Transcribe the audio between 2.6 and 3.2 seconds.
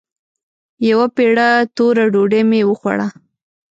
وخوړه.